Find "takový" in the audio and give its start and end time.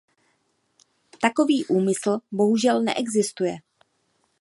1.21-1.65